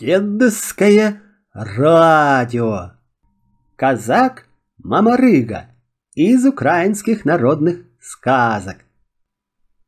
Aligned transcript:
Дедовское 0.00 1.20
радио. 1.52 2.92
Казак 3.76 4.46
Мамарыга 4.78 5.66
из 6.14 6.46
украинских 6.46 7.26
народных 7.26 7.80
сказок. 8.00 8.76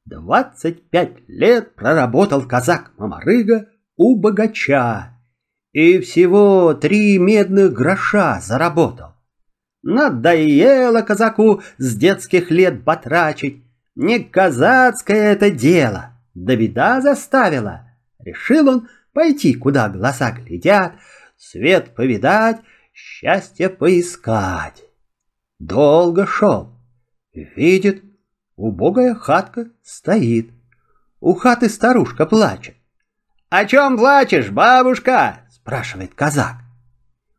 Двадцать 0.04 0.90
пять 0.90 1.26
лет 1.28 1.74
проработал 1.76 2.46
казак 2.46 2.92
Мамарыга 2.98 3.70
у 3.96 4.20
богача 4.20 5.18
и 5.72 5.98
всего 6.00 6.74
три 6.74 7.16
медных 7.16 7.72
гроша 7.72 8.38
заработал. 8.42 9.14
Надоело 9.82 11.00
казаку 11.00 11.62
с 11.78 11.96
детских 11.96 12.50
лет 12.50 12.84
батрачить, 12.84 13.64
не 13.94 14.18
казацкое 14.18 15.32
это 15.32 15.50
дело, 15.50 16.10
да 16.34 16.54
беда 16.54 17.00
заставила. 17.00 17.88
Решил 18.18 18.68
он 18.68 18.88
пойти, 19.12 19.54
куда 19.54 19.88
глаза 19.88 20.32
глядят, 20.32 20.94
свет 21.36 21.94
повидать, 21.94 22.60
счастье 22.92 23.68
поискать. 23.68 24.82
Долго 25.58 26.26
шел, 26.26 26.72
видит, 27.32 28.02
убогая 28.56 29.14
хатка 29.14 29.66
стоит. 29.82 30.50
У 31.20 31.34
хаты 31.34 31.68
старушка 31.68 32.26
плачет. 32.26 32.74
«О 33.48 33.64
чем 33.66 33.98
плачешь, 33.98 34.50
бабушка?»— 34.50 35.40
спрашивает 35.50 36.14
казак. 36.14 36.56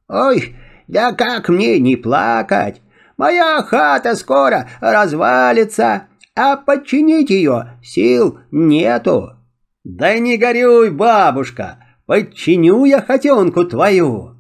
«Ой, 0.07 0.55
да 0.87 1.11
как 1.11 1.49
мне 1.49 1.79
не 1.79 1.95
плакать? 1.95 2.81
Моя 3.17 3.61
хата 3.63 4.15
скоро 4.15 4.69
развалится, 4.79 6.07
а 6.35 6.55
подчинить 6.55 7.31
ее 7.31 7.79
сил 7.81 8.39
нету». 8.51 9.42
«Да 9.83 10.17
не 10.17 10.37
горюй, 10.37 10.91
бабушка, 10.91 11.77
подчиню 12.05 12.85
я 12.85 13.01
хотенку 13.01 13.65
твою». 13.65 14.37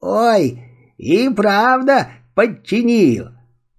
«Ой, 0.00 0.62
и 0.96 1.28
правда 1.30 2.08
подчинил. 2.34 3.30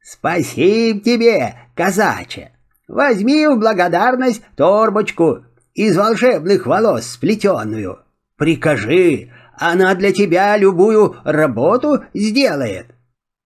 Спасибо 0.02 1.00
тебе, 1.00 1.56
казаче. 1.76 2.52
Возьми 2.88 3.48
в 3.48 3.58
благодарность 3.58 4.44
торбочку 4.56 5.46
из 5.74 5.96
волшебных 5.98 6.66
волос 6.66 7.06
сплетенную. 7.06 8.00
Прикажи, 8.38 9.32
она 9.58 9.96
для 9.96 10.12
тебя 10.12 10.58
любую 10.58 11.16
работу 11.24 12.04
сделает». 12.14 12.88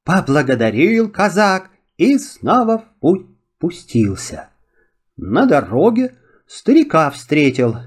Поблагодарил 0.04 1.12
казак 1.12 1.70
и 1.98 2.18
снова 2.18 2.80
в 2.80 3.00
путь 3.00 3.28
пустился. 3.60 4.50
На 5.16 5.46
дороге 5.46 6.16
старика 6.50 7.12
встретил. 7.12 7.78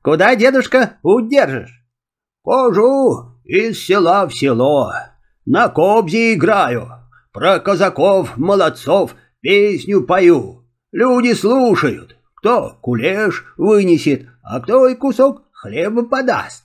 «Куда, 0.00 0.36
дедушка, 0.36 0.98
удержишь?» 1.02 1.84
«Хожу 2.44 3.40
из 3.44 3.84
села 3.84 4.26
в 4.28 4.34
село, 4.34 4.92
на 5.44 5.68
кобзе 5.68 6.34
играю, 6.34 6.88
про 7.32 7.58
казаков-молодцов 7.58 9.16
песню 9.40 10.02
пою. 10.02 10.64
Люди 10.92 11.34
слушают, 11.34 12.16
кто 12.36 12.78
кулеш 12.80 13.44
вынесет, 13.56 14.28
а 14.42 14.60
кто 14.60 14.86
и 14.86 14.94
кусок 14.94 15.42
хлеба 15.52 16.04
подаст». 16.04 16.64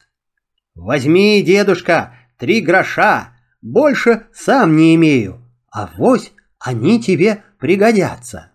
«Возьми, 0.75 1.41
дедушка, 1.41 2.13
три 2.37 2.61
гроша, 2.61 3.33
больше 3.61 4.27
сам 4.31 4.77
не 4.77 4.93
имею, 4.95 5.41
а 5.71 5.89
вось 5.97 6.31
они 6.59 7.01
тебе 7.01 7.43
пригодятся». 7.57 8.51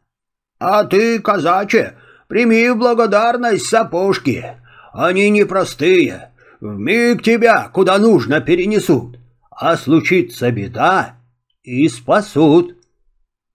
«А 0.58 0.84
ты, 0.84 1.18
казаче, 1.18 1.96
Прими 2.28 2.70
благодарность 2.72 3.66
сапожки. 3.66 4.44
Они 4.92 5.30
непростые. 5.30 6.32
Вмиг 6.60 7.22
тебя 7.22 7.68
куда 7.72 7.98
нужно 7.98 8.40
перенесут. 8.40 9.18
А 9.50 9.76
случится 9.76 10.50
беда 10.50 11.16
и 11.62 11.88
спасут. 11.88 12.76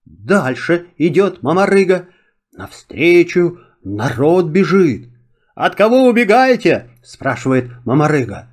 Дальше 0.05 0.87
идет 0.97 1.43
мамарыга. 1.43 2.07
Навстречу 2.53 3.59
народ 3.83 4.47
бежит. 4.47 5.11
«От 5.55 5.75
кого 5.75 6.07
убегаете?»– 6.07 6.89
спрашивает 7.03 7.69
мамарыга. 7.85 8.47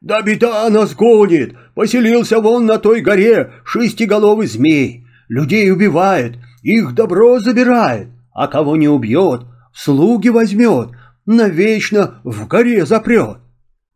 «Да 0.00 0.22
беда 0.22 0.68
нас 0.70 0.94
гонит! 0.94 1.56
Поселился 1.74 2.40
вон 2.40 2.66
на 2.66 2.78
той 2.78 3.00
горе 3.00 3.52
шестиголовый 3.64 4.46
змей. 4.46 5.04
Людей 5.28 5.70
убивает, 5.70 6.38
их 6.62 6.94
добро 6.94 7.40
забирает, 7.40 8.08
а 8.32 8.46
кого 8.48 8.76
не 8.76 8.88
убьет, 8.88 9.42
слуги 9.76 10.28
возьмет, 10.28 10.90
навечно 11.26 12.20
в 12.24 12.46
горе 12.48 12.86
запрет. 12.86 13.38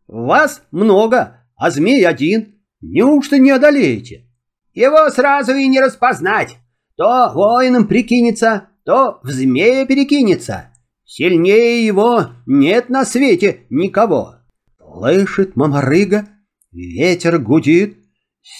Вас 0.07 0.61
много, 0.71 1.45
а 1.55 1.71
змей 1.71 2.05
один. 2.05 2.55
Неужто 2.81 3.37
не 3.37 3.51
одолеете? 3.51 4.27
Его 4.73 5.09
сразу 5.09 5.53
и 5.53 5.67
не 5.67 5.79
распознать. 5.79 6.57
То 6.95 7.31
воином 7.33 7.87
прикинется, 7.87 8.69
то 8.85 9.19
в 9.23 9.29
змея 9.29 9.85
перекинется. 9.85 10.71
Сильнее 11.05 11.85
его 11.85 12.29
нет 12.45 12.89
на 12.89 13.05
свете 13.05 13.61
никого. 13.69 14.35
Слышит 14.77 15.55
мамарыга, 15.55 16.27
ветер 16.71 17.39
гудит, 17.39 17.97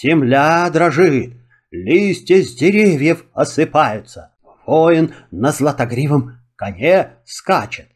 земля 0.02 0.68
дрожит, 0.70 1.34
листья 1.70 2.42
с 2.42 2.54
деревьев 2.54 3.24
осыпаются. 3.32 4.34
Воин 4.66 5.12
на 5.30 5.50
златогривом 5.50 6.41
коне 6.56 7.16
скачет. 7.24 7.88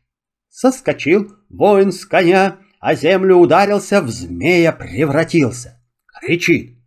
Соскочил 0.49 1.37
воин 1.49 1.93
с 1.93 2.05
коня, 2.07 2.57
а 2.81 2.95
землю 2.95 3.37
ударился, 3.37 4.01
в 4.01 4.09
змея 4.09 4.73
превратился. 4.73 5.81
Кричит. 6.07 6.79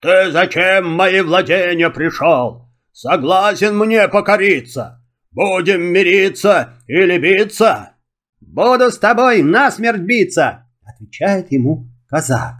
«Ты 0.00 0.30
зачем 0.30 0.90
мои 0.90 1.22
владения 1.22 1.88
пришел? 1.88 2.68
Согласен 2.92 3.78
мне 3.78 4.06
покориться? 4.08 5.02
Будем 5.30 5.82
мириться 5.82 6.74
или 6.86 7.18
биться?» 7.18 7.94
«Буду 8.40 8.90
с 8.90 8.98
тобой 8.98 9.42
насмерть 9.42 10.02
биться!» 10.02 10.66
Отвечает 10.84 11.50
ему 11.50 11.88
казак. 12.06 12.56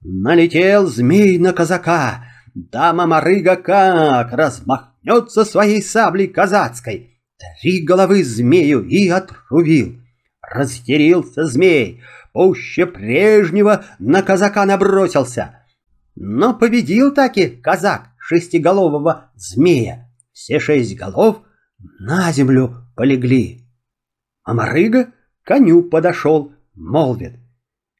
Налетел 0.00 0.86
змей 0.86 1.38
на 1.38 1.52
казака, 1.52 2.24
да 2.54 2.92
мамарыга 2.92 3.56
как 3.56 4.32
размахнется 4.32 5.44
своей 5.44 5.82
саблей 5.82 6.28
казацкой, 6.28 7.17
Три 7.38 7.84
головы 7.84 8.24
змею 8.24 8.84
и 8.84 9.08
отрубил. 9.08 10.00
Разъярился 10.42 11.44
змей, 11.44 12.02
пуще 12.32 12.86
прежнего 12.86 13.84
на 13.98 14.22
казака 14.22 14.64
набросился. 14.64 15.64
Но 16.16 16.54
победил 16.54 17.14
таки 17.14 17.48
казак 17.48 18.10
шестиголового 18.18 19.30
змея. 19.36 20.10
Все 20.32 20.58
шесть 20.58 20.96
голов 20.96 21.42
на 22.00 22.32
землю 22.32 22.76
полегли. 22.96 23.66
А 24.42 24.54
Марыга 24.54 25.12
коню 25.44 25.82
подошел, 25.82 26.52
молвит. 26.74 27.34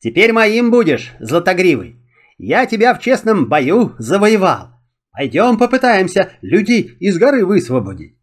«Теперь 0.00 0.32
моим 0.32 0.70
будешь, 0.70 1.12
Златогривый. 1.19 1.97
Я 2.38 2.66
тебя 2.66 2.94
в 2.94 3.00
честном 3.00 3.49
бою 3.49 3.94
завоевал. 3.99 4.69
Пойдем 5.10 5.59
попытаемся 5.59 6.31
людей 6.41 6.97
из 7.00 7.19
горы 7.19 7.44
высвободить». 7.44 8.17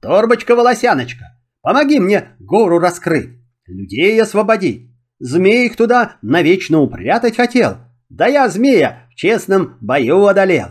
Торбочка-волосяночка, 0.00 1.24
помоги 1.60 2.00
мне 2.00 2.28
гору 2.38 2.78
раскрыть, 2.78 3.38
людей 3.66 4.20
освободить. 4.20 4.90
Змей 5.18 5.66
их 5.66 5.76
туда 5.76 6.16
навечно 6.22 6.80
упрятать 6.80 7.36
хотел, 7.36 7.76
да 8.08 8.26
я 8.26 8.48
змея 8.48 9.06
в 9.10 9.14
честном 9.14 9.76
бою 9.80 10.26
одолел. 10.26 10.68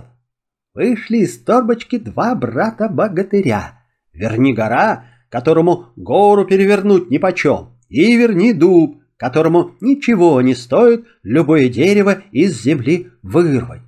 Вышли 0.74 1.18
из 1.20 1.44
торбочки 1.44 2.00
два 2.00 2.34
брата-богатыря. 2.34 3.80
Верни 4.14 4.54
гора, 4.54 5.06
которому 5.30 5.88
гору 5.96 6.46
перевернуть 6.46 7.12
нипочем, 7.12 7.78
и 7.90 8.16
верни 8.18 8.54
дуб, 8.54 9.02
которому 9.18 9.76
ничего 9.82 10.42
не 10.42 10.56
стоит 10.56 11.06
любое 11.22 11.70
дерево 11.70 12.24
из 12.32 12.60
земли 12.62 13.12
вырвать. 13.22 13.82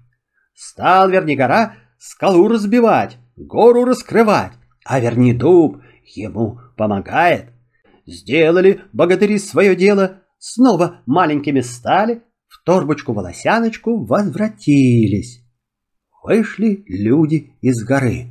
Стал 0.54 1.10
Вернигора 1.10 1.74
скалу 1.98 2.48
разбивать, 2.48 3.18
гору 3.36 3.86
раскрывать, 3.86 4.52
а 4.86 5.00
верни 5.00 5.34
дуб 5.34 5.82
ему 6.06 6.60
помогает. 6.78 7.48
Сделали 8.06 8.82
богатыри 8.94 9.38
свое 9.38 9.76
дело, 9.76 10.22
снова 10.38 11.02
маленькими 11.06 11.62
стали, 11.62 12.24
в 12.48 12.64
торбочку-волосяночку 12.64 14.06
возвратились. 14.06 15.44
Вышли 16.24 16.84
люди 16.88 17.54
из 17.62 17.84
горы. 17.84 18.28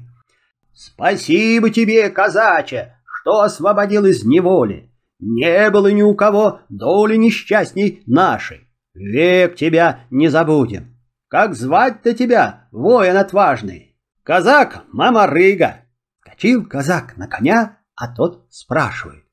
«Спасибо 0.73 1.71
тебе, 1.71 2.09
казаче, 2.11 2.95
что 3.05 3.41
освободил 3.41 4.05
из 4.07 4.25
неволи. 4.25 4.91
Не 5.19 5.71
было 5.71 5.89
ни 5.89 6.03
у 6.03 6.15
кого 6.15 6.61
доли 6.69 7.17
несчастней 7.17 8.03
нашей. 8.07 8.69
Век 8.95 9.57
тебя 9.57 10.07
не 10.11 10.29
забудем. 10.29 10.97
Как 11.29 11.55
звать-то 11.55 12.15
тебя, 12.15 12.69
воин 12.73 13.17
отважный? 13.17 13.97
Казак 14.23 14.85
Мамарыга. 14.93 15.80
Вскочил 16.21 16.67
казак 16.67 17.17
на 17.17 17.27
коня, 17.27 17.79
а 17.95 18.09
тот 18.09 18.47
спрашивает. 18.51 19.25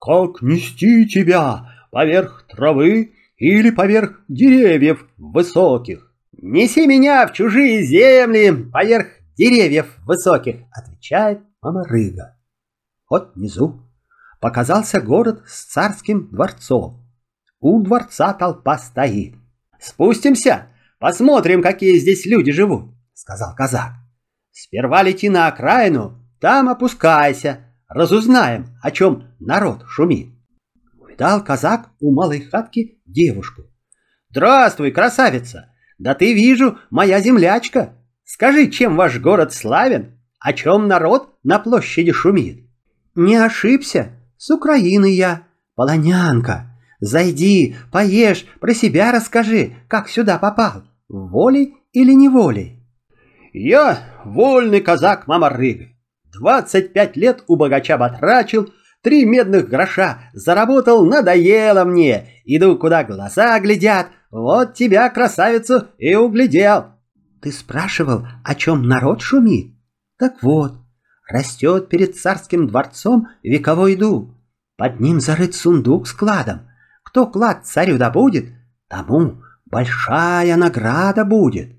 «Как 0.00 0.42
нести 0.42 1.06
тебя 1.06 1.68
поверх 1.90 2.46
травы 2.48 3.14
или 3.36 3.70
поверх 3.70 4.20
деревьев 4.28 5.06
высоких. 5.16 6.12
Неси 6.32 6.86
меня 6.86 7.26
в 7.26 7.32
чужие 7.32 7.84
земли 7.84 8.70
поверх 8.70 9.08
деревьев 9.36 9.96
высоких, 10.04 10.56
отвечает 10.72 11.40
Мамарыга. 11.60 12.36
Вот 13.08 13.34
внизу 13.34 13.80
показался 14.40 15.00
город 15.00 15.42
с 15.46 15.66
царским 15.66 16.30
дворцом. 16.30 17.06
У 17.60 17.80
дворца 17.82 18.32
толпа 18.32 18.78
стоит. 18.78 19.34
Спустимся, 19.78 20.68
посмотрим, 20.98 21.62
какие 21.62 21.98
здесь 21.98 22.26
люди 22.26 22.50
живут, 22.50 22.94
сказал 23.14 23.54
казак. 23.54 23.92
Сперва 24.50 25.02
лети 25.02 25.28
на 25.28 25.46
окраину, 25.46 26.21
там 26.42 26.68
опускайся, 26.68 27.60
разузнаем, 27.88 28.66
о 28.82 28.90
чем 28.90 29.28
народ 29.38 29.84
шумит. 29.86 30.34
Увидал 30.98 31.44
казак 31.44 31.90
у 32.00 32.12
малой 32.12 32.40
хатки 32.40 33.00
девушку. 33.06 33.62
Здравствуй, 34.28 34.90
красавица! 34.90 35.72
Да 35.98 36.14
ты 36.14 36.34
вижу, 36.34 36.78
моя 36.90 37.20
землячка. 37.20 37.94
Скажи, 38.24 38.70
чем 38.70 38.96
ваш 38.96 39.20
город 39.20 39.52
славен? 39.52 40.18
О 40.40 40.52
чем 40.52 40.88
народ 40.88 41.32
на 41.44 41.60
площади 41.60 42.10
шумит? 42.10 42.68
Не 43.14 43.36
ошибся, 43.36 44.10
с 44.36 44.50
Украины 44.50 45.14
я, 45.14 45.46
полонянка. 45.76 46.76
Зайди, 46.98 47.76
поешь, 47.92 48.46
про 48.58 48.74
себя 48.74 49.12
расскажи, 49.12 49.74
как 49.86 50.08
сюда 50.08 50.38
попал, 50.38 50.82
волей 51.08 51.76
или 51.92 52.12
неволей. 52.12 52.84
Я 53.52 54.00
вольный 54.24 54.80
казак 54.80 55.28
Мамарыга. 55.28 55.91
Двадцать 56.32 56.92
пять 56.92 57.16
лет 57.16 57.44
у 57.46 57.56
богача 57.56 57.98
батрачил, 57.98 58.72
три 59.02 59.24
медных 59.24 59.68
гроша 59.68 60.30
заработал, 60.32 61.04
надоело 61.04 61.84
мне. 61.84 62.28
Иду, 62.44 62.76
куда 62.78 63.04
глаза 63.04 63.60
глядят, 63.60 64.08
вот 64.30 64.74
тебя, 64.74 65.10
красавицу, 65.10 65.88
и 65.98 66.14
углядел. 66.14 66.86
Ты 67.42 67.52
спрашивал, 67.52 68.26
о 68.44 68.54
чем 68.54 68.88
народ 68.88 69.20
шумит? 69.20 69.74
Так 70.18 70.42
вот, 70.42 70.72
растет 71.28 71.88
перед 71.88 72.16
царским 72.16 72.66
дворцом 72.66 73.28
вековой 73.42 73.96
дуб. 73.96 74.34
Под 74.76 75.00
ним 75.00 75.20
зарыт 75.20 75.54
сундук 75.54 76.08
с 76.08 76.12
кладом. 76.12 76.68
Кто 77.02 77.26
клад 77.26 77.66
царю 77.66 77.98
добудет, 77.98 78.46
тому 78.88 79.42
большая 79.66 80.56
награда 80.56 81.24
будет. 81.24 81.72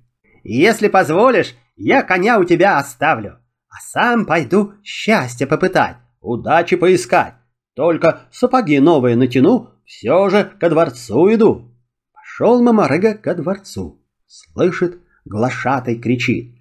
Если 0.44 0.90
позволишь, 0.90 1.56
я 1.76 2.04
коня 2.04 2.38
у 2.38 2.44
тебя 2.44 2.78
оставлю, 2.78 3.40
а 3.74 3.82
сам 3.82 4.26
пойду 4.26 4.74
счастье 4.84 5.48
попытать, 5.48 5.98
удачи 6.22 6.76
поискать. 6.76 7.34
Только 7.76 8.22
сапоги 8.32 8.80
новые 8.80 9.16
натяну, 9.16 9.72
все 9.84 10.30
же 10.30 10.44
ко 10.60 10.70
дворцу 10.70 11.34
иду. 11.34 11.76
Пошел 12.14 12.62
Мамарыга 12.62 13.16
ко 13.16 13.34
дворцу. 13.34 14.00
Слышит, 14.28 15.00
глашатай 15.26 15.96
кричит. 15.96 16.56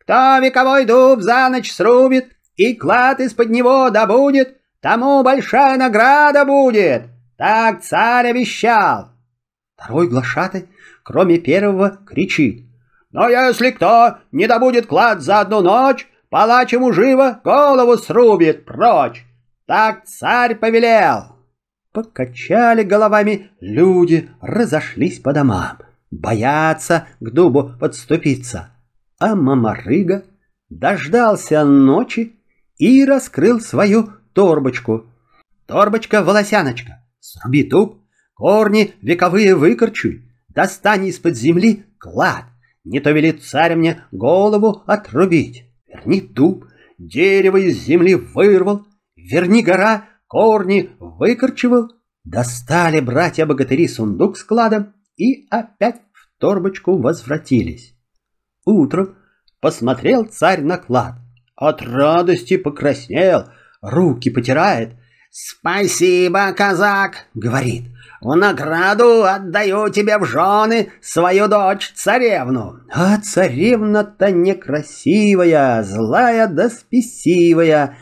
Кто 0.00 0.38
вековой 0.42 0.86
дуб 0.86 1.20
за 1.20 1.48
ночь 1.50 1.70
срубит 1.70 2.32
и 2.56 2.74
клад 2.74 3.20
из-под 3.20 3.50
него 3.50 3.90
добудет, 3.90 4.56
тому 4.80 5.22
большая 5.22 5.76
награда 5.78 6.44
будет. 6.44 7.04
Так 7.38 7.82
царь 7.82 8.30
обещал. 8.30 9.10
Второй 9.76 10.08
глашатай, 10.08 10.68
кроме 11.04 11.38
первого, 11.38 11.98
кричит. 12.06 12.64
Но 13.12 13.28
если 13.28 13.70
кто 13.70 14.18
не 14.32 14.48
добудет 14.48 14.86
клад 14.86 15.20
за 15.22 15.40
одну 15.40 15.60
ночь, 15.60 16.08
палач 16.36 16.74
ему 16.74 16.92
живо 16.92 17.40
голову 17.44 17.96
срубит 17.96 18.66
прочь. 18.66 19.24
Так 19.66 20.04
царь 20.04 20.54
повелел. 20.54 21.34
Покачали 21.92 22.82
головами 22.82 23.52
люди, 23.58 24.28
разошлись 24.42 25.18
по 25.18 25.32
домам. 25.32 25.78
Боятся 26.10 27.06
к 27.20 27.30
дубу 27.30 27.70
подступиться. 27.80 28.68
А 29.18 29.34
Мамарыга 29.34 30.24
дождался 30.68 31.64
ночи 31.64 32.38
и 32.76 33.06
раскрыл 33.06 33.58
свою 33.58 34.10
торбочку. 34.34 35.06
Торбочка-волосяночка, 35.64 37.02
сруби 37.18 37.62
дуб, 37.64 38.02
корни 38.34 38.92
вековые 39.00 39.54
выкорчуй, 39.54 40.30
достань 40.50 41.06
из-под 41.06 41.34
земли 41.34 41.86
клад, 41.98 42.44
не 42.84 43.00
то 43.00 43.10
велит 43.12 43.42
царь 43.42 43.74
мне 43.74 44.02
голову 44.12 44.82
отрубить. 44.86 45.66
Верни 45.96 46.20
дуб, 46.20 46.66
дерево 46.98 47.56
из 47.56 47.78
земли 47.84 48.14
вырвал, 48.14 48.86
верни 49.16 49.62
гора, 49.62 50.08
корни 50.26 50.90
выкорчевал. 50.98 51.90
Достали 52.24 53.00
братья-богатыри 53.00 53.88
сундук 53.88 54.36
с 54.36 54.44
кладом 54.44 54.94
и 55.16 55.46
опять 55.50 56.02
в 56.12 56.40
торбочку 56.40 56.98
возвратились. 56.98 57.94
Утром 58.64 59.14
посмотрел 59.60 60.24
царь 60.24 60.62
на 60.62 60.76
клад. 60.76 61.14
От 61.54 61.82
радости 61.82 62.56
покраснел, 62.56 63.44
руки 63.80 64.28
потирает. 64.30 64.96
«Спасибо, 65.30 66.52
казак!»— 66.52 67.26
говорит. 67.34 67.84
В 68.20 68.34
награду 68.34 69.24
отдаю 69.24 69.88
тебе 69.90 70.18
в 70.18 70.24
жены 70.24 70.90
свою 71.00 71.48
дочь 71.48 71.92
царевну. 71.94 72.80
А 72.92 73.18
царевна-то 73.18 74.30
некрасивая, 74.30 75.82
злая 75.82 76.48
да 76.48 76.70
спесивая. 76.70 77.96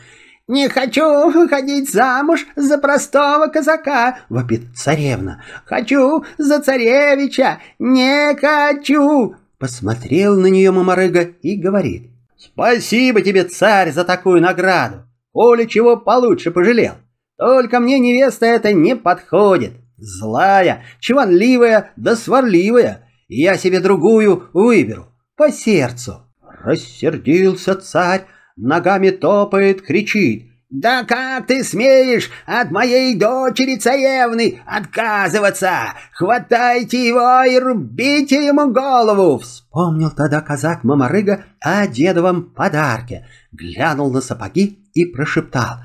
«Не 0.47 0.69
хочу 0.69 1.31
выходить 1.31 1.91
замуж 1.91 2.45
за 2.55 2.77
простого 2.77 3.47
казака!»— 3.47 4.19
вопит 4.29 4.75
царевна. 4.75 5.43
«Хочу 5.65 6.23
за 6.37 6.61
царевича! 6.61 7.59
Не 7.79 8.35
хочу!» 8.35 9.35
Посмотрел 9.57 10.39
на 10.39 10.47
нее 10.47 10.71
Мамарыга 10.71 11.21
и 11.21 11.55
говорит. 11.55 12.11
«Спасибо 12.37 13.21
тебе, 13.21 13.43
царь, 13.43 13.91
за 13.91 14.03
такую 14.03 14.41
награду! 14.41 15.07
Коли 15.31 15.65
чего 15.65 15.97
получше 15.97 16.51
пожалел! 16.51 16.93
Только 17.37 17.79
мне 17.79 17.99
невеста 17.99 18.45
эта 18.45 18.73
не 18.73 18.95
подходит! 18.95 19.73
Злая, 19.97 20.83
чванливая 20.99 21.91
да 21.95 22.15
сварливая. 22.15 23.09
Я 23.27 23.57
себе 23.57 23.79
другую 23.79 24.49
выберу, 24.53 25.07
по 25.35 25.51
сердцу. 25.51 26.21
Рассердился 26.63 27.75
царь, 27.75 28.25
ногами 28.55 29.09
топает, 29.09 29.81
кричит. 29.81 30.51
«Да 30.71 31.05
как 31.05 31.47
ты 31.47 31.63
смеешь 31.63 32.29
от 32.45 32.71
моей 32.71 33.15
дочери 33.15 33.77
царевны 33.77 34.59
отказываться? 34.65 35.93
Хватайте 36.11 37.07
его 37.07 37.43
и 37.43 37.59
рубите 37.59 38.45
ему 38.45 38.71
голову!» 38.71 39.37
Вспомнил 39.37 40.09
тогда 40.09 40.41
казак 40.41 40.83
Мамарыга 40.83 41.45
о 41.61 41.87
дедовом 41.87 42.51
подарке, 42.53 43.27
глянул 43.51 44.11
на 44.11 44.21
сапоги 44.21 44.89
и 44.93 45.05
прошептал. 45.05 45.77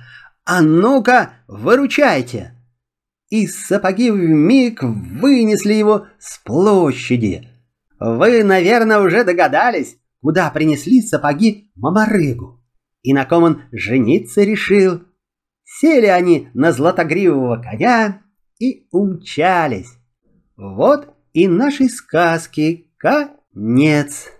«А 0.50 0.62
ну-ка, 0.62 1.34
выручайте!» 1.46 2.56
и 3.28 3.46
сапоги 3.46 4.10
вмиг 4.10 4.82
вынесли 4.82 5.74
его 5.74 6.08
с 6.18 6.38
площади. 6.38 7.48
Вы, 8.00 8.42
наверное, 8.42 8.98
уже 8.98 9.22
догадались, 9.22 9.96
куда 10.20 10.50
принесли 10.50 11.00
сапоги 11.00 11.70
Мамарыгу 11.76 12.60
и 13.02 13.12
на 13.12 13.24
ком 13.24 13.44
он 13.44 13.62
жениться 13.72 14.42
решил. 14.42 15.02
Сели 15.64 16.06
они 16.06 16.48
на 16.52 16.72
златогривого 16.72 17.62
коня 17.62 18.22
и 18.58 18.88
умчались. 18.90 19.92
Вот 20.56 21.14
и 21.32 21.46
нашей 21.46 21.88
сказки 21.88 22.90
конец. 22.98 24.32